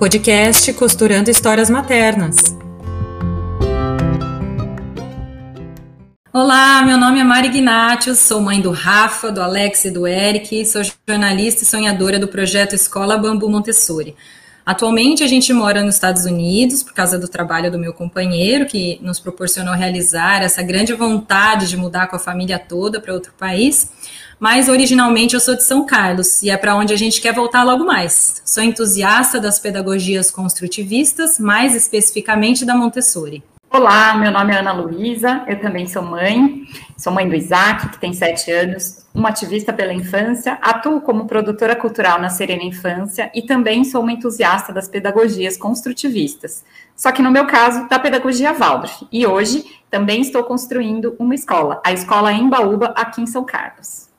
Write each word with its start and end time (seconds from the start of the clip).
Podcast 0.00 0.72
Costurando 0.72 1.30
Histórias 1.30 1.68
Maternas. 1.68 2.36
Olá, 6.32 6.82
meu 6.86 6.96
nome 6.96 7.20
é 7.20 7.22
Mari 7.22 7.48
Ignatius, 7.48 8.18
sou 8.18 8.40
mãe 8.40 8.62
do 8.62 8.70
Rafa, 8.70 9.30
do 9.30 9.42
Alex 9.42 9.84
e 9.84 9.90
do 9.90 10.06
Eric, 10.06 10.64
sou 10.64 10.80
jornalista 11.06 11.64
e 11.64 11.66
sonhadora 11.66 12.18
do 12.18 12.26
projeto 12.26 12.74
Escola 12.74 13.18
Bambu 13.18 13.50
Montessori. 13.50 14.16
Atualmente 14.64 15.22
a 15.22 15.26
gente 15.26 15.52
mora 15.52 15.84
nos 15.84 15.96
Estados 15.96 16.24
Unidos 16.24 16.82
por 16.82 16.94
causa 16.94 17.18
do 17.18 17.28
trabalho 17.28 17.70
do 17.70 17.78
meu 17.78 17.92
companheiro, 17.92 18.64
que 18.64 18.98
nos 19.02 19.20
proporcionou 19.20 19.74
realizar 19.74 20.42
essa 20.42 20.62
grande 20.62 20.94
vontade 20.94 21.68
de 21.68 21.76
mudar 21.76 22.06
com 22.06 22.16
a 22.16 22.18
família 22.18 22.58
toda 22.58 23.02
para 23.02 23.12
outro 23.12 23.34
país. 23.36 23.90
Mas 24.40 24.70
originalmente 24.70 25.34
eu 25.34 25.40
sou 25.40 25.54
de 25.54 25.62
São 25.62 25.84
Carlos 25.84 26.42
e 26.42 26.48
é 26.48 26.56
para 26.56 26.74
onde 26.74 26.94
a 26.94 26.96
gente 26.96 27.20
quer 27.20 27.34
voltar 27.34 27.62
logo 27.62 27.84
mais. 27.84 28.40
Sou 28.42 28.62
entusiasta 28.62 29.38
das 29.38 29.58
pedagogias 29.58 30.30
construtivistas, 30.30 31.38
mais 31.38 31.74
especificamente 31.74 32.64
da 32.64 32.74
Montessori. 32.74 33.44
Olá, 33.70 34.14
meu 34.14 34.32
nome 34.32 34.54
é 34.54 34.58
Ana 34.58 34.72
Luísa, 34.72 35.44
eu 35.46 35.60
também 35.60 35.86
sou 35.86 36.02
mãe, 36.02 36.62
sou 36.96 37.12
mãe 37.12 37.28
do 37.28 37.36
Isaac, 37.36 37.90
que 37.90 38.00
tem 38.00 38.14
sete 38.14 38.50
anos, 38.50 39.06
uma 39.14 39.28
ativista 39.28 39.74
pela 39.74 39.92
infância, 39.92 40.58
atuo 40.62 41.02
como 41.02 41.26
produtora 41.26 41.76
cultural 41.76 42.18
na 42.18 42.30
Serena 42.30 42.64
Infância 42.64 43.30
e 43.34 43.42
também 43.42 43.84
sou 43.84 44.00
uma 44.00 44.12
entusiasta 44.12 44.72
das 44.72 44.88
pedagogias 44.88 45.58
construtivistas. 45.58 46.64
Só 46.96 47.12
que 47.12 47.20
no 47.20 47.30
meu 47.30 47.46
caso, 47.46 47.86
da 47.90 47.98
pedagogia 47.98 48.54
Waldorf. 48.54 49.06
E 49.12 49.26
hoje 49.26 49.64
também 49.90 50.22
estou 50.22 50.42
construindo 50.44 51.14
uma 51.18 51.34
escola, 51.34 51.78
a 51.84 51.92
Escola 51.92 52.32
Embaúba, 52.32 52.94
aqui 52.96 53.20
em 53.20 53.26
São 53.26 53.44
Carlos. 53.44 54.09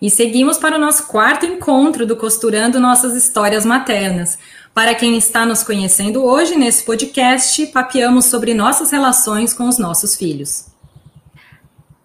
E 0.00 0.08
seguimos 0.08 0.56
para 0.56 0.76
o 0.76 0.80
nosso 0.80 1.06
quarto 1.08 1.44
encontro 1.44 2.06
do 2.06 2.16
Costurando 2.16 2.80
Nossas 2.80 3.14
Histórias 3.14 3.66
Maternas. 3.66 4.38
Para 4.72 4.94
quem 4.94 5.14
está 5.18 5.44
nos 5.44 5.62
conhecendo 5.62 6.24
hoje, 6.24 6.56
nesse 6.56 6.84
podcast, 6.84 7.66
papeamos 7.66 8.24
sobre 8.24 8.54
nossas 8.54 8.90
relações 8.90 9.52
com 9.52 9.68
os 9.68 9.76
nossos 9.76 10.16
filhos. 10.16 10.68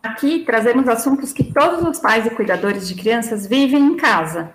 Aqui 0.03 0.39
trazemos 0.45 0.89
assuntos 0.89 1.31
que 1.31 1.43
todos 1.45 1.87
os 1.87 1.97
pais 1.97 2.25
e 2.25 2.31
cuidadores 2.31 2.85
de 2.85 2.95
crianças 2.95 3.47
vivem 3.47 3.81
em 3.81 3.95
casa. 3.95 4.51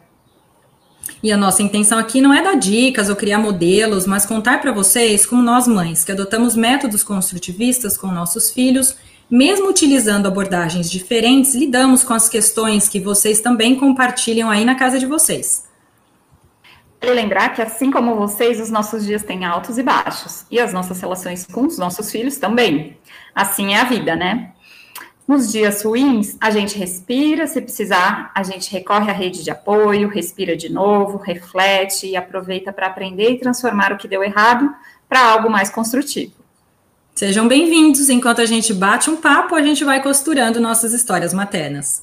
E 1.22 1.32
a 1.32 1.36
nossa 1.36 1.62
intenção 1.62 1.98
aqui 1.98 2.20
não 2.20 2.34
é 2.34 2.42
dar 2.42 2.56
dicas 2.56 3.08
ou 3.08 3.16
criar 3.16 3.38
modelos, 3.38 4.06
mas 4.06 4.26
contar 4.26 4.60
para 4.60 4.70
vocês 4.70 5.24
como 5.24 5.40
nós 5.40 5.66
mães, 5.66 6.04
que 6.04 6.12
adotamos 6.12 6.54
métodos 6.54 7.02
construtivistas 7.02 7.96
com 7.96 8.08
nossos 8.08 8.50
filhos, 8.50 8.96
mesmo 9.30 9.68
utilizando 9.68 10.26
abordagens 10.26 10.90
diferentes, 10.90 11.54
lidamos 11.54 12.02
com 12.02 12.12
as 12.12 12.28
questões 12.28 12.88
que 12.88 12.98
vocês 12.98 13.40
também 13.40 13.76
compartilham 13.76 14.50
aí 14.50 14.64
na 14.64 14.74
casa 14.74 14.98
de 14.98 15.06
vocês. 15.06 15.64
Vale 17.00 17.14
lembrar 17.14 17.50
que, 17.50 17.62
assim 17.62 17.90
como 17.90 18.16
vocês, 18.16 18.60
os 18.60 18.70
nossos 18.70 19.06
dias 19.06 19.22
têm 19.22 19.44
altos 19.44 19.78
e 19.78 19.82
baixos, 19.82 20.44
e 20.50 20.60
as 20.60 20.72
nossas 20.72 21.00
relações 21.00 21.46
com 21.46 21.66
os 21.66 21.78
nossos 21.78 22.10
filhos 22.10 22.36
também. 22.36 22.98
Assim 23.34 23.72
é 23.72 23.80
a 23.80 23.84
vida, 23.84 24.14
né? 24.14 24.52
Nos 25.26 25.52
dias 25.52 25.82
ruins, 25.82 26.36
a 26.40 26.50
gente 26.50 26.76
respira, 26.76 27.46
se 27.46 27.62
precisar, 27.62 28.32
a 28.34 28.42
gente 28.42 28.70
recorre 28.72 29.08
à 29.10 29.14
rede 29.14 29.44
de 29.44 29.50
apoio, 29.50 30.08
respira 30.08 30.56
de 30.56 30.68
novo, 30.68 31.18
reflete 31.18 32.08
e 32.08 32.16
aproveita 32.16 32.72
para 32.72 32.88
aprender 32.88 33.30
e 33.30 33.38
transformar 33.38 33.92
o 33.92 33.96
que 33.96 34.08
deu 34.08 34.24
errado 34.24 34.68
para 35.08 35.24
algo 35.24 35.48
mais 35.48 35.70
construtivo. 35.70 36.39
Sejam 37.14 37.46
bem-vindos. 37.46 38.08
Enquanto 38.08 38.40
a 38.40 38.46
gente 38.46 38.72
bate 38.72 39.10
um 39.10 39.16
papo, 39.16 39.54
a 39.54 39.62
gente 39.62 39.84
vai 39.84 40.02
costurando 40.02 40.60
nossas 40.60 40.92
histórias 40.92 41.34
maternas. 41.34 42.02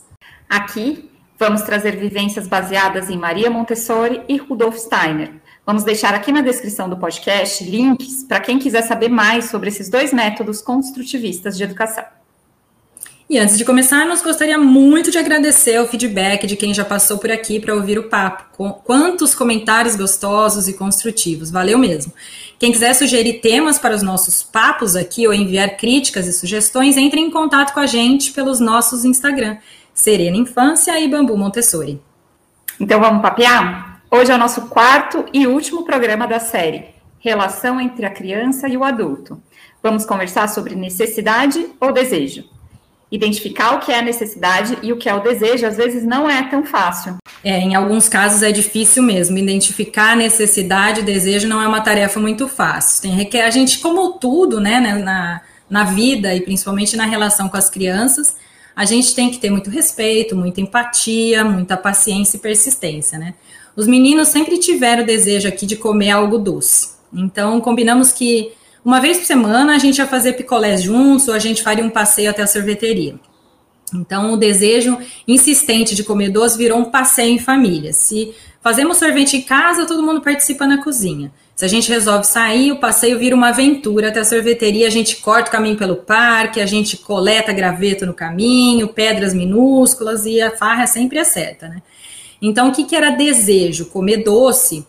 Aqui 0.49 1.09
Vamos 1.39 1.61
trazer 1.61 1.95
vivências 1.95 2.47
baseadas 2.47 3.11
em 3.11 3.17
Maria 3.17 3.47
Montessori 3.47 4.23
e 4.27 4.37
Rudolf 4.37 4.75
Steiner. 4.75 5.35
Vamos 5.63 5.83
deixar 5.83 6.15
aqui 6.15 6.31
na 6.31 6.41
descrição 6.41 6.89
do 6.89 6.97
podcast 6.97 7.63
links 7.63 8.23
para 8.23 8.39
quem 8.39 8.57
quiser 8.57 8.81
saber 8.81 9.07
mais 9.07 9.45
sobre 9.45 9.69
esses 9.69 9.87
dois 9.87 10.11
métodos 10.11 10.63
construtivistas 10.63 11.55
de 11.55 11.63
educação. 11.63 12.16
E 13.29 13.37
antes 13.37 13.57
de 13.57 13.65
começar, 13.65 14.05
nós 14.05 14.21
gostaria 14.21 14.57
muito 14.57 15.11
de 15.11 15.17
agradecer 15.17 15.77
o 15.81 15.87
feedback 15.87 16.47
de 16.47 16.55
quem 16.55 16.73
já 16.73 16.85
passou 16.85 17.17
por 17.17 17.29
aqui 17.29 17.59
para 17.59 17.75
ouvir 17.75 17.99
o 17.99 18.03
papo. 18.07 18.81
Quantos 18.85 19.35
comentários 19.35 19.97
gostosos 19.97 20.69
e 20.69 20.73
construtivos, 20.73 21.51
valeu 21.51 21.77
mesmo. 21.77 22.13
Quem 22.57 22.71
quiser 22.71 22.93
sugerir 22.93 23.41
temas 23.41 23.77
para 23.77 23.93
os 23.93 24.01
nossos 24.01 24.43
papos 24.43 24.95
aqui 24.95 25.27
ou 25.27 25.33
enviar 25.33 25.75
críticas 25.75 26.25
e 26.25 26.31
sugestões, 26.31 26.95
entre 26.95 27.19
em 27.19 27.29
contato 27.29 27.73
com 27.73 27.81
a 27.81 27.85
gente 27.85 28.31
pelos 28.31 28.61
nossos 28.61 29.03
Instagram. 29.03 29.57
Serena 29.93 30.37
Infância 30.37 30.97
e 30.97 31.05
Bambu 31.09 31.37
Montessori. 31.37 32.01
Então 32.79 33.01
vamos 33.01 33.21
papear? 33.21 34.01
Hoje 34.09 34.31
é 34.31 34.35
o 34.35 34.37
nosso 34.37 34.67
quarto 34.67 35.25
e 35.33 35.45
último 35.45 35.83
programa 35.83 36.25
da 36.25 36.39
série 36.39 36.95
Relação 37.19 37.81
entre 37.81 38.05
a 38.05 38.09
criança 38.09 38.69
e 38.69 38.77
o 38.77 38.85
adulto. 38.85 39.41
Vamos 39.83 40.05
conversar 40.05 40.47
sobre 40.47 40.75
necessidade 40.75 41.67
ou 41.81 41.91
desejo. 41.91 42.56
Identificar 43.09 43.75
o 43.75 43.79
que 43.79 43.91
é 43.91 43.99
a 43.99 44.01
necessidade 44.01 44.77
e 44.83 44.91
o 44.91 44.97
que 44.97 45.07
é 45.07 45.13
o 45.13 45.21
desejo 45.21 45.65
às 45.65 45.77
vezes 45.77 46.03
não 46.03 46.29
é 46.29 46.43
tão 46.43 46.65
fácil. 46.65 47.15
É, 47.43 47.57
em 47.59 47.73
alguns 47.73 48.09
casos 48.09 48.43
é 48.43 48.51
difícil 48.51 49.01
mesmo. 49.01 49.37
Identificar 49.37 50.15
necessidade 50.15 50.99
e 50.99 51.03
desejo 51.03 51.47
não 51.47 51.61
é 51.61 51.67
uma 51.67 51.79
tarefa 51.79 52.19
muito 52.19 52.47
fácil. 52.47 53.03
Tem 53.03 53.11
requer 53.11 53.43
a 53.43 53.49
gente, 53.49 53.79
como 53.79 54.13
tudo, 54.13 54.59
né, 54.59 54.79
na, 54.79 55.41
na 55.69 55.83
vida 55.85 56.35
e 56.35 56.41
principalmente 56.41 56.97
na 56.97 57.05
relação 57.05 57.47
com 57.47 57.55
as 57.55 57.69
crianças, 57.69 58.35
a 58.75 58.85
gente 58.85 59.15
tem 59.15 59.31
que 59.31 59.37
ter 59.37 59.49
muito 59.49 59.69
respeito, 59.69 60.35
muita 60.35 60.61
empatia, 60.61 61.43
muita 61.43 61.75
paciência 61.77 62.37
e 62.37 62.39
persistência, 62.39 63.17
né? 63.17 63.33
Os 63.75 63.87
meninos 63.87 64.27
sempre 64.27 64.57
tiveram 64.57 65.03
o 65.03 65.05
desejo 65.05 65.47
aqui 65.47 65.65
de 65.65 65.75
comer 65.75 66.09
algo 66.09 66.37
doce. 66.37 66.89
Então, 67.13 67.61
combinamos 67.61 68.11
que 68.11 68.51
uma 68.87 69.01
vez 69.01 69.17
por 69.17 69.25
semana 69.25 69.75
a 69.75 69.77
gente 69.77 69.97
ia 69.97 70.07
fazer 70.07 70.31
picolés 70.31 70.81
juntos 70.81 71.27
ou 71.27 71.33
a 71.33 71.39
gente 71.39 71.61
faria 71.61 71.83
um 71.83 71.89
passeio 71.89 72.29
até 72.29 72.41
a 72.41 72.47
sorveteria. 72.47 73.15
Então, 73.93 74.31
o 74.31 74.37
desejo 74.37 74.97
insistente 75.27 75.93
de 75.93 76.05
comer 76.05 76.29
doce 76.29 76.57
virou 76.57 76.79
um 76.79 76.85
passeio 76.85 77.33
em 77.33 77.37
família. 77.37 77.91
Se 77.91 78.33
fazemos 78.61 78.95
sorvete 78.95 79.35
em 79.35 79.41
casa, 79.41 79.85
todo 79.85 80.01
mundo 80.01 80.21
participa 80.21 80.65
na 80.65 80.81
cozinha. 80.81 81.33
Se 81.53 81.65
a 81.65 81.67
gente 81.67 81.89
resolve 81.89 82.25
sair, 82.25 82.71
o 82.71 82.79
passeio 82.79 83.19
vira 83.19 83.35
uma 83.35 83.49
aventura 83.49 84.07
até 84.07 84.21
a 84.21 84.25
sorveteria, 84.25 84.87
a 84.87 84.89
gente 84.89 85.17
corta 85.17 85.49
o 85.49 85.51
caminho 85.51 85.75
pelo 85.75 85.97
parque, 85.97 86.61
a 86.61 86.65
gente 86.65 86.95
coleta 86.95 87.51
graveto 87.51 88.05
no 88.05 88.13
caminho, 88.13 88.87
pedras 88.87 89.33
minúsculas 89.33 90.25
e 90.25 90.41
a 90.41 90.55
farra 90.55 90.87
sempre 90.87 91.19
acerta, 91.19 91.67
né? 91.67 91.81
Então, 92.41 92.69
o 92.69 92.71
que, 92.71 92.85
que 92.85 92.95
era 92.95 93.09
desejo? 93.09 93.87
Comer 93.87 94.23
doce 94.23 94.87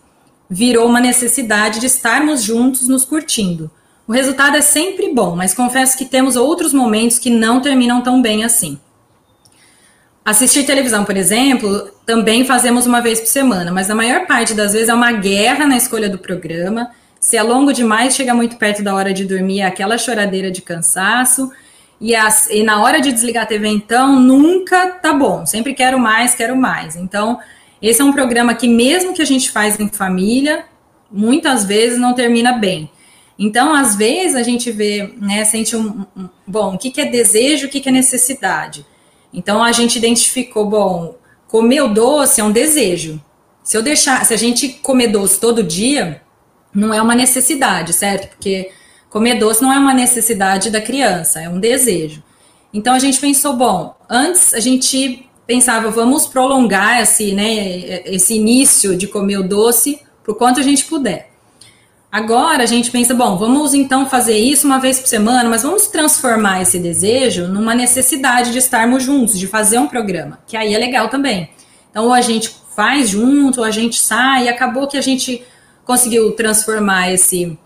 virou 0.49 0.87
uma 0.87 1.01
necessidade 1.01 1.81
de 1.81 1.87
estarmos 1.87 2.41
juntos 2.41 2.87
nos 2.87 3.03
curtindo. 3.03 3.69
O 4.09 4.11
resultado 4.11 4.57
é 4.57 4.61
sempre 4.61 5.13
bom, 5.13 5.35
mas 5.35 5.53
confesso 5.53 5.95
que 5.95 6.03
temos 6.03 6.35
outros 6.35 6.73
momentos 6.73 7.19
que 7.19 7.29
não 7.29 7.61
terminam 7.61 8.01
tão 8.01 8.19
bem 8.19 8.43
assim. 8.43 8.79
Assistir 10.25 10.63
televisão, 10.63 11.05
por 11.05 11.15
exemplo, 11.15 11.91
também 12.07 12.43
fazemos 12.43 12.87
uma 12.87 13.01
vez 13.01 13.19
por 13.19 13.27
semana, 13.27 13.71
mas 13.71 13.87
a 13.87 13.93
maior 13.93 14.25
parte 14.25 14.55
das 14.55 14.73
vezes 14.73 14.89
é 14.89 14.93
uma 14.95 15.11
guerra 15.11 15.67
na 15.67 15.77
escolha 15.77 16.09
do 16.09 16.17
programa. 16.17 16.89
Se 17.19 17.37
é 17.37 17.43
longo 17.43 17.71
demais, 17.71 18.15
chega 18.15 18.33
muito 18.33 18.55
perto 18.55 18.81
da 18.81 18.95
hora 18.95 19.13
de 19.13 19.25
dormir, 19.25 19.59
é 19.59 19.65
aquela 19.65 19.95
choradeira 19.95 20.49
de 20.49 20.63
cansaço. 20.63 21.51
E, 22.01 22.15
as, 22.15 22.49
e 22.49 22.63
na 22.63 22.81
hora 22.81 22.99
de 22.99 23.11
desligar 23.11 23.43
a 23.43 23.45
TV, 23.45 23.67
então, 23.67 24.19
nunca 24.19 24.87
tá 24.87 25.13
bom. 25.13 25.45
Sempre 25.45 25.75
quero 25.75 25.99
mais, 25.99 26.33
quero 26.33 26.57
mais. 26.57 26.95
Então, 26.95 27.37
esse 27.79 28.01
é 28.01 28.03
um 28.03 28.11
programa 28.11 28.55
que, 28.55 28.67
mesmo 28.67 29.13
que 29.13 29.21
a 29.21 29.25
gente 29.25 29.51
faz 29.51 29.79
em 29.79 29.87
família, 29.87 30.65
muitas 31.11 31.63
vezes 31.63 31.99
não 31.99 32.15
termina 32.15 32.53
bem. 32.53 32.89
Então, 33.41 33.73
às 33.73 33.95
vezes, 33.95 34.35
a 34.35 34.43
gente 34.43 34.69
vê, 34.69 35.13
né, 35.17 35.45
sente 35.45 35.73
um. 35.75 36.05
um 36.15 36.27
bom, 36.45 36.75
o 36.75 36.77
que, 36.77 36.91
que 36.91 36.99
é 36.99 37.05
desejo, 37.05 37.67
o 37.67 37.69
que, 37.69 37.79
que 37.79 37.87
é 37.87 37.91
necessidade? 37.91 38.85
Então 39.33 39.63
a 39.63 39.71
gente 39.71 39.97
identificou, 39.97 40.65
bom, 40.65 41.15
comer 41.47 41.81
o 41.81 41.87
doce 41.87 42.41
é 42.41 42.43
um 42.43 42.51
desejo. 42.51 43.21
Se 43.63 43.77
eu 43.77 43.83
deixar, 43.83 44.25
se 44.25 44.33
a 44.33 44.37
gente 44.37 44.69
comer 44.69 45.07
doce 45.09 45.39
todo 45.39 45.63
dia, 45.63 46.21
não 46.73 46.93
é 46.93 47.01
uma 47.01 47.15
necessidade, 47.15 47.93
certo? 47.93 48.29
Porque 48.29 48.71
comer 49.09 49.35
doce 49.35 49.61
não 49.61 49.71
é 49.71 49.77
uma 49.77 49.93
necessidade 49.93 50.69
da 50.69 50.81
criança, 50.81 51.41
é 51.41 51.49
um 51.49 51.59
desejo. 51.59 52.23
Então 52.73 52.93
a 52.93 52.99
gente 52.99 53.19
pensou, 53.19 53.55
bom, 53.55 53.95
antes 54.09 54.53
a 54.53 54.59
gente 54.59 55.27
pensava, 55.45 55.89
vamos 55.89 56.27
prolongar 56.27 57.01
esse, 57.01 57.33
né, 57.33 58.03
esse 58.05 58.35
início 58.35 58.95
de 58.95 59.07
comer 59.07 59.37
o 59.37 59.47
doce 59.47 59.99
por 60.23 60.35
quanto 60.35 60.59
a 60.59 60.63
gente 60.63 60.85
puder. 60.85 61.28
Agora 62.11 62.63
a 62.63 62.65
gente 62.65 62.89
pensa, 62.89 63.13
bom, 63.13 63.37
vamos 63.37 63.75
então 63.75 64.09
fazer 64.09 64.35
isso 64.35 64.65
uma 64.65 64.79
vez 64.79 64.99
por 64.99 65.07
semana, 65.07 65.47
mas 65.47 65.61
vamos 65.61 65.85
transformar 65.87 66.61
esse 66.61 66.79
desejo 66.79 67.47
numa 67.47 67.75
necessidade 67.75 68.51
de 68.51 68.57
estarmos 68.57 69.03
juntos, 69.03 69.37
de 69.37 69.45
fazer 69.45 69.77
um 69.77 69.87
programa, 69.87 70.39
que 70.47 70.57
aí 70.57 70.73
é 70.73 70.77
legal 70.77 71.07
também. 71.09 71.51
Então, 71.91 72.05
ou 72.05 72.13
a 72.13 72.21
gente 72.21 72.51
faz 72.75 73.09
junto, 73.09 73.59
ou 73.59 73.63
a 73.63 73.69
gente 73.69 73.99
sai, 73.99 74.45
e 74.45 74.49
acabou 74.49 74.87
que 74.87 74.97
a 74.97 75.01
gente 75.01 75.43
conseguiu 75.85 76.31
transformar 76.31 77.11
esse 77.11 77.57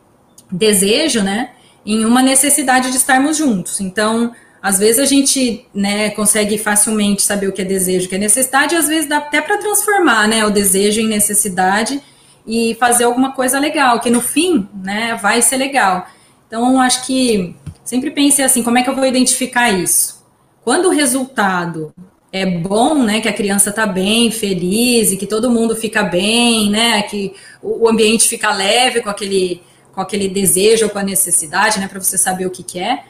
desejo, 0.52 1.22
né, 1.22 1.52
em 1.86 2.04
uma 2.04 2.22
necessidade 2.22 2.92
de 2.92 2.98
estarmos 2.98 3.38
juntos. 3.38 3.80
Então, 3.80 4.34
às 4.62 4.78
vezes 4.78 5.00
a 5.00 5.06
gente, 5.06 5.66
né, 5.74 6.10
consegue 6.10 6.58
facilmente 6.58 7.22
saber 7.22 7.48
o 7.48 7.54
que 7.54 7.62
é 7.62 7.66
desejo, 7.66 8.08
o 8.08 8.10
que 8.10 8.16
é 8.16 8.20
necessidade, 8.20 8.76
e 8.76 8.78
às 8.78 8.88
vezes 8.88 9.08
dá 9.08 9.18
até 9.18 9.40
para 9.40 9.58
transformar, 9.58 10.28
né, 10.28 10.46
o 10.46 10.50
desejo 10.50 11.00
em 11.00 11.08
necessidade 11.08 12.02
e 12.46 12.76
fazer 12.80 13.06
alguma 13.06 13.32
coisa 13.32 13.60
legal, 13.60 14.00
que 14.00 14.10
no 14.10 14.22
fim, 14.22 14.68
né, 14.84 15.18
vai 15.22 15.42
ser 15.42 15.58
legal. 15.58 16.08
Então, 16.48 16.80
acho 16.82 17.06
que 17.06 17.56
sempre 17.84 18.12
pense 18.12 18.42
assim, 18.42 18.64
como 18.64 18.78
é 18.78 18.84
que 18.84 18.90
eu 18.90 18.96
vou 18.96 19.06
identificar 19.06 19.72
isso? 19.72 20.24
Quando 20.64 20.86
o 20.88 20.92
resultado 20.92 21.94
é 22.32 22.46
bom, 22.46 23.04
né, 23.04 23.22
que 23.22 23.28
a 23.28 23.34
criança 23.34 23.70
está 23.70 23.86
bem, 23.86 24.32
feliz 24.32 25.12
e 25.12 25.18
que 25.18 25.28
todo 25.28 25.50
mundo 25.50 25.76
fica 25.76 26.04
bem, 26.04 26.70
né, 26.70 27.02
que 27.04 27.34
o 27.62 27.88
ambiente 27.88 28.28
fica 28.28 28.52
leve 28.52 29.02
com 29.02 29.10
aquele, 29.10 29.62
com 29.94 30.02
aquele 30.02 30.28
desejo 30.28 30.86
ou 30.86 30.90
com 30.90 31.00
a 31.00 31.04
necessidade, 31.04 31.80
né, 31.80 31.88
para 31.88 32.00
você 32.00 32.18
saber 32.18 32.46
o 32.46 32.50
que, 32.50 32.64
que 32.64 32.80
é. 32.80 33.04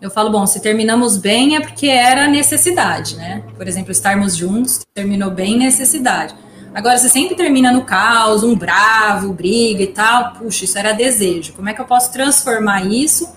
Eu 0.00 0.10
falo, 0.10 0.30
bom, 0.30 0.46
se 0.46 0.60
terminamos 0.60 1.18
bem 1.18 1.56
é 1.56 1.60
porque 1.60 1.86
era 1.86 2.26
necessidade, 2.26 3.16
né? 3.16 3.42
Por 3.54 3.68
exemplo, 3.68 3.92
estarmos 3.92 4.34
juntos 4.34 4.80
terminou 4.94 5.30
bem 5.30 5.58
necessidade. 5.58 6.34
Agora, 6.74 6.96
você 6.96 7.08
sempre 7.08 7.34
termina 7.34 7.72
no 7.72 7.84
caos, 7.84 8.44
um 8.44 8.54
bravo, 8.54 9.32
briga 9.32 9.82
e 9.82 9.88
tal, 9.88 10.32
puxa, 10.34 10.64
isso 10.64 10.78
era 10.78 10.92
desejo. 10.92 11.52
Como 11.52 11.68
é 11.68 11.74
que 11.74 11.80
eu 11.80 11.84
posso 11.84 12.12
transformar 12.12 12.86
isso 12.86 13.28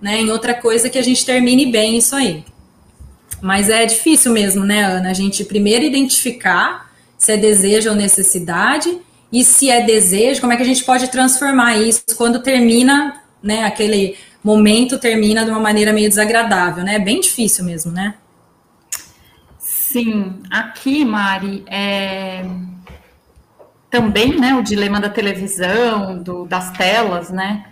né, 0.00 0.20
em 0.20 0.30
outra 0.30 0.54
coisa 0.54 0.90
que 0.90 0.98
a 0.98 1.02
gente 1.02 1.24
termine 1.24 1.66
bem 1.66 1.96
isso 1.96 2.14
aí? 2.14 2.44
Mas 3.40 3.70
é 3.70 3.84
difícil 3.86 4.32
mesmo, 4.32 4.64
né, 4.64 4.84
Ana? 4.84 5.10
A 5.10 5.14
gente 5.14 5.44
primeiro 5.44 5.84
identificar 5.84 6.92
se 7.16 7.32
é 7.32 7.36
desejo 7.36 7.90
ou 7.90 7.96
necessidade, 7.96 8.98
e 9.32 9.44
se 9.44 9.70
é 9.70 9.80
desejo, 9.80 10.40
como 10.40 10.52
é 10.52 10.56
que 10.56 10.62
a 10.62 10.66
gente 10.66 10.84
pode 10.84 11.08
transformar 11.08 11.76
isso 11.76 12.02
quando 12.16 12.42
termina, 12.42 13.14
né, 13.42 13.64
aquele 13.64 14.16
momento 14.42 14.98
termina 14.98 15.44
de 15.44 15.50
uma 15.50 15.60
maneira 15.60 15.92
meio 15.92 16.08
desagradável, 16.08 16.84
né? 16.84 16.96
É 16.96 16.98
bem 16.98 17.20
difícil 17.20 17.64
mesmo, 17.64 17.92
né? 17.92 18.14
Sim, 19.92 20.40
aqui, 20.50 21.04
Mari, 21.04 21.62
é 21.66 22.46
também, 23.90 24.40
né, 24.40 24.54
o 24.54 24.62
dilema 24.62 24.98
da 24.98 25.10
televisão, 25.10 26.22
do, 26.22 26.46
das 26.46 26.70
telas, 26.70 27.28
né, 27.28 27.66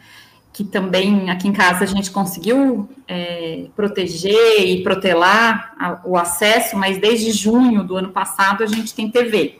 que 0.52 0.62
também 0.62 1.30
aqui 1.30 1.48
em 1.48 1.52
casa 1.54 1.82
a 1.82 1.86
gente 1.86 2.10
conseguiu 2.10 2.90
é, 3.08 3.68
proteger 3.74 4.60
e 4.60 4.82
protelar 4.82 5.74
a, 5.80 6.02
o 6.04 6.14
acesso, 6.14 6.76
mas 6.76 6.98
desde 6.98 7.32
junho 7.32 7.84
do 7.84 7.96
ano 7.96 8.10
passado 8.10 8.62
a 8.62 8.66
gente 8.66 8.94
tem 8.94 9.10
TV. 9.10 9.58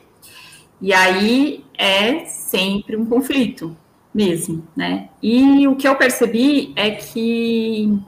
E 0.79 0.93
aí 0.93 1.65
é 1.75 2.25
sempre 2.25 2.95
um 2.95 3.07
conflito 3.07 3.75
mesmo, 4.13 4.67
né? 4.75 5.09
E 5.19 5.67
o 5.67 5.75
que 5.75 5.87
eu 5.87 5.95
percebi 5.95 6.73
é 6.75 6.91
que 6.91 7.99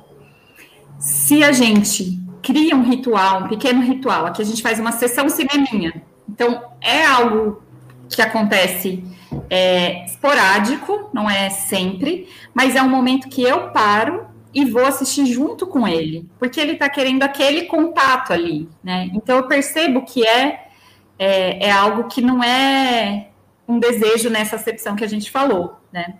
se 1.00 1.44
a 1.44 1.52
gente 1.52 2.23
cria 2.44 2.76
um 2.76 2.84
ritual, 2.84 3.46
um 3.46 3.48
pequeno 3.48 3.82
ritual, 3.82 4.26
aqui 4.28 4.42
a 4.42 4.46
gente 4.46 4.62
faz 4.62 4.80
uma 4.80 4.92
sessão 4.92 5.28
cineminha. 5.30 6.04
Então, 6.30 6.62
é 6.82 7.04
algo 7.06 7.64
que 8.10 8.22
acontece 8.22 9.04
é, 9.50 10.06
esporádico, 10.06 11.10
não 11.14 11.30
é 11.30 11.50
sempre, 11.50 12.28
mas 12.54 12.76
é 12.76 12.82
um 12.84 12.90
momento 12.90 13.30
que 13.30 13.42
eu 13.42 13.72
paro 13.72 14.28
e 14.54 14.66
vou 14.66 14.86
assistir 14.86 15.26
junto 15.26 15.66
com 15.66 15.88
ele, 15.88 16.30
porque 16.38 16.60
ele 16.60 16.74
está 16.74 16.88
querendo 16.88 17.24
aquele 17.24 17.64
contato 17.64 18.32
ali, 18.32 18.70
né? 18.84 19.10
Então 19.14 19.38
eu 19.38 19.48
percebo 19.48 20.04
que 20.04 20.26
é, 20.26 20.68
é, 21.18 21.68
é 21.68 21.72
algo 21.72 22.04
que 22.04 22.22
não 22.22 22.44
é 22.44 23.30
um 23.68 23.80
desejo 23.80 24.30
nessa 24.30 24.58
acepção 24.58 24.96
que 24.96 25.04
a 25.04 25.10
gente 25.10 25.32
falou, 25.32 25.80
né? 25.92 26.16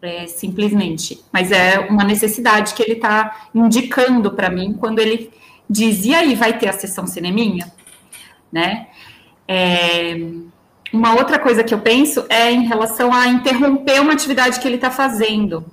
É, 0.00 0.28
simplesmente, 0.28 1.20
mas 1.32 1.50
é 1.50 1.80
uma 1.80 2.04
necessidade 2.04 2.72
que 2.72 2.82
ele 2.84 2.92
está 2.92 3.48
indicando 3.52 4.30
para 4.30 4.48
mim 4.48 4.74
quando 4.74 5.00
ele 5.00 5.28
diz, 5.68 6.04
e 6.04 6.14
aí, 6.14 6.36
vai 6.36 6.56
ter 6.56 6.68
a 6.68 6.72
sessão 6.72 7.06
cineminha? 7.06 7.72
Né? 8.50 8.86
É, 9.46 10.16
uma 10.92 11.14
outra 11.14 11.38
coisa 11.38 11.62
que 11.62 11.74
eu 11.74 11.80
penso 11.80 12.24
é 12.28 12.50
em 12.50 12.66
relação 12.66 13.12
a 13.12 13.26
interromper 13.26 14.00
uma 14.00 14.12
atividade 14.12 14.60
que 14.60 14.66
ele 14.66 14.76
está 14.76 14.90
fazendo. 14.90 15.64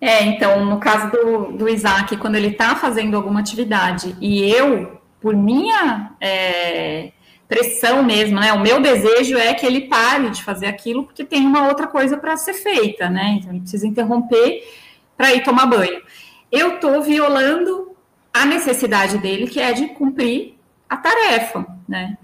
É, 0.00 0.24
então, 0.24 0.64
no 0.64 0.78
caso 0.78 1.10
do, 1.10 1.52
do 1.52 1.68
Isaac, 1.68 2.16
quando 2.16 2.36
ele 2.36 2.48
está 2.48 2.74
fazendo 2.74 3.16
alguma 3.16 3.40
atividade 3.40 4.16
e 4.20 4.40
eu, 4.50 4.98
por 5.20 5.36
minha 5.36 6.12
é, 6.20 7.12
pressão 7.50 8.02
mesmo, 8.02 8.40
né? 8.40 8.52
O 8.54 8.60
meu 8.60 8.80
desejo 8.80 9.36
é 9.36 9.52
que 9.52 9.66
ele 9.66 9.82
pare 9.82 10.30
de 10.30 10.42
fazer 10.42 10.66
aquilo 10.66 11.04
porque 11.04 11.24
tem 11.24 11.44
uma 11.44 11.68
outra 11.68 11.86
coisa 11.86 12.16
para 12.16 12.36
ser 12.36 12.54
feita, 12.54 13.10
né? 13.10 13.36
Então, 13.38 13.50
ele 13.50 13.60
precisa 13.60 13.86
interromper 13.86 14.62
para 15.16 15.34
ir 15.34 15.42
tomar 15.42 15.66
banho. 15.66 16.00
Eu 16.50 16.76
estou 16.76 17.02
violando 17.02 17.94
a 18.32 18.46
necessidade 18.46 19.18
dele, 19.18 19.48
que 19.48 19.60
é 19.60 19.72
de 19.72 19.88
cumprir 19.88 20.54
a 20.88 20.96
tarefa, 20.96 21.66
né? 21.86 22.16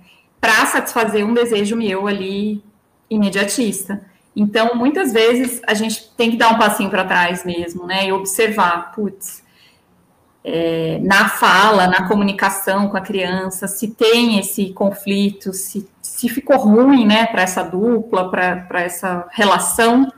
para 0.47 0.65
satisfazer 0.67 1.27
um 1.27 1.35
desejo 1.35 1.75
meu 1.75 2.07
ali 2.07 2.63
imediatista. 3.11 4.01
Então, 4.35 4.77
muitas 4.77 5.13
vezes 5.13 5.61
a 5.67 5.75
gente 5.75 6.11
tem 6.17 6.31
que 6.31 6.37
dar 6.37 6.55
um 6.55 6.59
passinho 6.59 6.89
para 6.89 7.05
trás 7.05 7.45
mesmo, 7.45 7.85
né? 7.85 8.07
E 8.07 8.13
observar, 8.13 8.93
putz, 8.93 9.43
é, 10.49 11.01
na 11.03 11.29
fala, 11.29 11.89
na 11.89 12.07
comunicação 12.07 12.89
com 12.89 12.97
a 12.97 13.01
criança, 13.01 13.67
se 13.67 13.89
tem 13.89 14.39
esse 14.39 14.73
conflito, 14.73 15.53
se, 15.53 15.89
se 16.01 16.29
ficou 16.29 16.57
ruim, 16.57 17.05
né, 17.05 17.27
para 17.27 17.43
essa 17.43 17.65
dupla, 17.65 18.31
para 18.31 18.81
essa 18.81 19.27
relação, 19.33 20.11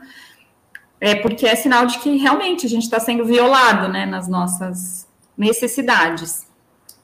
é 1.01 1.15
porque 1.15 1.47
é 1.47 1.55
sinal 1.55 1.87
de 1.87 1.97
que 1.97 2.17
realmente 2.17 2.65
a 2.67 2.69
gente 2.69 2.83
está 2.83 2.99
sendo 2.99 3.25
violado, 3.25 3.87
né, 3.87 4.05
nas 4.05 4.27
nossas 4.27 5.07
necessidades 5.35 6.47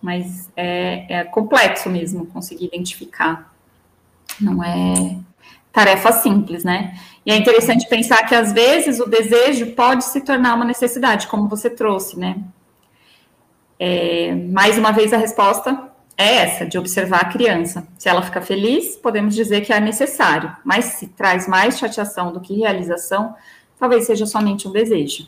mas 0.05 0.51
é, 0.55 1.21
é 1.21 1.23
complexo 1.23 1.89
mesmo 1.89 2.27
conseguir 2.27 2.65
identificar. 2.65 3.51
Não 4.39 4.63
é 4.63 5.17
tarefa 5.71 6.11
simples, 6.11 6.63
né? 6.63 6.95
E 7.25 7.31
é 7.31 7.35
interessante 7.35 7.89
pensar 7.89 8.23
que 8.27 8.35
às 8.35 8.53
vezes 8.53 8.99
o 8.99 9.07
desejo 9.07 9.71
pode 9.71 10.05
se 10.05 10.21
tornar 10.21 10.53
uma 10.53 10.63
necessidade, 10.63 11.25
como 11.25 11.47
você 11.47 11.71
trouxe, 11.71 12.19
né? 12.19 12.37
É, 13.79 14.33
mais 14.33 14.77
uma 14.77 14.91
vez 14.91 15.11
a 15.13 15.17
resposta 15.17 15.89
é 16.17 16.35
essa, 16.35 16.65
de 16.65 16.77
observar 16.77 17.21
a 17.21 17.25
criança. 17.25 17.85
Se 17.97 18.07
ela 18.07 18.21
fica 18.21 18.41
feliz, 18.41 18.95
podemos 18.95 19.35
dizer 19.35 19.61
que 19.61 19.73
é 19.73 19.79
necessário, 19.79 20.55
mas 20.63 20.85
se 20.85 21.07
traz 21.07 21.47
mais 21.47 21.77
chateação 21.77 22.31
do 22.31 22.39
que 22.39 22.55
realização, 22.55 23.35
talvez 23.79 24.05
seja 24.05 24.25
somente 24.25 24.67
um 24.67 24.71
desejo. 24.71 25.27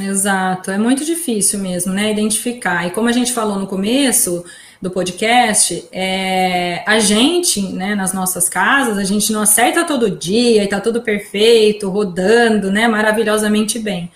Exato, 0.00 0.70
é 0.70 0.78
muito 0.78 1.04
difícil 1.04 1.58
mesmo, 1.58 1.92
né? 1.92 2.10
Identificar. 2.10 2.86
E 2.86 2.90
como 2.90 3.08
a 3.08 3.12
gente 3.12 3.30
falou 3.30 3.58
no 3.58 3.66
começo 3.66 4.42
do 4.80 4.90
podcast, 4.90 5.86
é, 5.92 6.82
a 6.86 6.98
gente, 6.98 7.60
né, 7.60 7.94
nas 7.94 8.14
nossas 8.14 8.48
casas, 8.48 8.96
a 8.96 9.04
gente 9.04 9.32
não 9.32 9.42
acerta 9.42 9.84
todo 9.84 10.10
dia 10.10 10.64
e 10.64 10.66
tá 10.66 10.80
tudo 10.80 11.02
perfeito, 11.02 11.90
rodando, 11.90 12.72
né, 12.72 12.88
maravilhosamente 12.88 13.78
bem. 13.78 14.10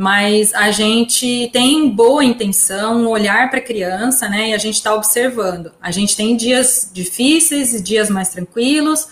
Mas 0.00 0.54
a 0.54 0.70
gente 0.70 1.50
tem 1.52 1.90
boa 1.90 2.24
intenção, 2.24 3.02
um 3.02 3.06
olhar 3.06 3.50
para 3.50 3.58
a 3.58 3.62
criança, 3.62 4.30
né, 4.30 4.48
e 4.48 4.54
a 4.54 4.56
gente 4.56 4.76
está 4.76 4.94
observando. 4.94 5.72
A 5.78 5.90
gente 5.90 6.16
tem 6.16 6.34
dias 6.34 6.90
difíceis 6.90 7.74
e 7.74 7.82
dias 7.82 8.08
mais 8.08 8.30
tranquilos, 8.30 9.08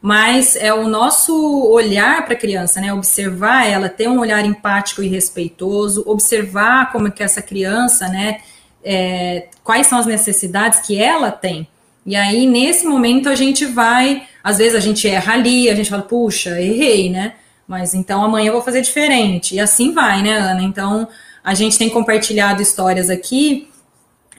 mas 0.00 0.56
é 0.56 0.72
o 0.72 0.88
nosso 0.88 1.34
olhar 1.70 2.24
para 2.24 2.32
a 2.32 2.38
criança, 2.38 2.80
né? 2.80 2.90
Observar 2.90 3.68
ela, 3.68 3.90
ter 3.90 4.08
um 4.08 4.18
olhar 4.18 4.42
empático 4.42 5.02
e 5.02 5.08
respeitoso, 5.08 6.04
observar 6.06 6.90
como 6.90 7.08
é 7.08 7.10
que 7.10 7.22
essa 7.22 7.42
criança, 7.42 8.08
né? 8.08 8.40
É, 8.82 9.48
quais 9.62 9.88
são 9.88 9.98
as 9.98 10.06
necessidades 10.06 10.80
que 10.80 10.98
ela 10.98 11.30
tem. 11.30 11.68
E 12.06 12.16
aí, 12.16 12.46
nesse 12.46 12.86
momento, 12.86 13.28
a 13.28 13.34
gente 13.34 13.66
vai, 13.66 14.26
às 14.42 14.56
vezes 14.56 14.74
a 14.74 14.80
gente 14.80 15.06
erra 15.06 15.34
ali, 15.34 15.68
a 15.68 15.74
gente 15.74 15.90
fala, 15.90 16.02
puxa, 16.02 16.58
errei, 16.58 17.10
né? 17.10 17.34
Mas 17.70 17.94
então 17.94 18.24
amanhã 18.24 18.48
eu 18.48 18.54
vou 18.54 18.62
fazer 18.62 18.80
diferente. 18.80 19.54
E 19.54 19.60
assim 19.60 19.92
vai, 19.92 20.24
né, 20.24 20.36
Ana? 20.36 20.60
Então, 20.60 21.06
a 21.44 21.54
gente 21.54 21.78
tem 21.78 21.88
compartilhado 21.88 22.60
histórias 22.60 23.08
aqui 23.08 23.68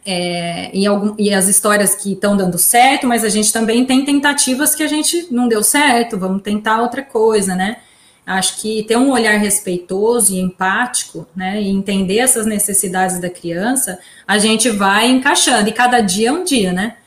é, 0.05 0.69
e, 0.73 0.85
algum, 0.85 1.15
e, 1.17 1.33
as 1.33 1.47
histórias 1.47 1.95
que 1.95 2.11
estão 2.11 2.35
dando 2.35 2.57
certo, 2.57 3.07
mas 3.07 3.23
a 3.23 3.29
gente 3.29 3.53
também 3.53 3.85
tem 3.85 4.03
tentativas 4.03 4.75
que 4.75 4.83
a 4.83 4.87
gente 4.87 5.27
não 5.31 5.47
deu 5.47 5.63
certo, 5.63 6.19
vamos 6.19 6.41
tentar 6.41 6.81
outra 6.81 7.01
coisa, 7.01 7.55
né? 7.55 7.77
Acho 8.25 8.59
que 8.59 8.83
ter 8.83 8.97
um 8.97 9.11
olhar 9.11 9.37
respeitoso 9.37 10.33
e 10.33 10.39
empático, 10.41 11.25
né, 11.33 11.61
e 11.61 11.69
entender 11.69 12.17
essas 12.17 12.45
necessidades 12.45 13.17
da 13.19 13.29
criança, 13.29 13.97
a 14.27 14.37
gente 14.37 14.69
vai 14.69 15.07
encaixando, 15.09 15.69
e 15.69 15.71
cada 15.71 16.01
dia 16.01 16.29
é 16.29 16.31
um 16.33 16.43
dia, 16.43 16.73
né? 16.73 16.97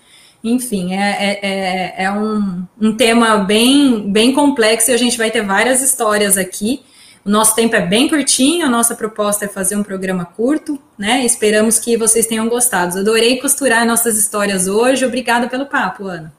Enfim, 0.44 0.92
é, 0.92 1.10
é, 1.10 1.38
é, 1.42 2.04
é 2.04 2.12
um, 2.12 2.66
um 2.78 2.94
tema 2.94 3.38
bem, 3.38 4.12
bem 4.12 4.34
complexo 4.34 4.90
e 4.90 4.94
a 4.94 4.98
gente 4.98 5.16
vai 5.16 5.30
ter 5.30 5.40
várias 5.40 5.80
histórias 5.80 6.36
aqui. 6.36 6.82
O 7.24 7.30
nosso 7.30 7.54
tempo 7.54 7.74
é 7.74 7.80
bem 7.80 8.06
curtinho, 8.06 8.66
a 8.66 8.68
nossa 8.68 8.94
proposta 8.94 9.46
é 9.46 9.48
fazer 9.48 9.74
um 9.74 9.82
programa 9.82 10.26
curto, 10.26 10.78
né? 10.98 11.24
Esperamos 11.24 11.78
que 11.78 11.96
vocês 11.96 12.26
tenham 12.26 12.46
gostado. 12.46 12.98
Adorei 12.98 13.40
costurar 13.40 13.86
nossas 13.86 14.18
histórias 14.18 14.68
hoje. 14.68 15.06
Obrigada 15.06 15.48
pelo 15.48 15.64
papo, 15.64 16.04
Ana. 16.06 16.30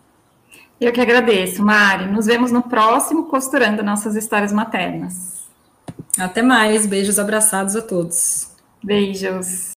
Eu 0.80 0.92
que 0.92 1.02
agradeço, 1.02 1.64
Mari. 1.64 2.06
Nos 2.12 2.28
vemos 2.28 2.52
no 2.52 2.62
próximo 2.62 3.24
Costurando 3.26 3.82
Nossas 3.82 4.16
Histórias 4.16 4.52
Maternas. 4.52 5.46
Até 6.20 6.44
mais. 6.44 6.86
Beijos 6.86 7.18
abraçados 7.18 7.76
a 7.76 7.82
todos. 7.82 8.52
Beijos. 8.84 9.75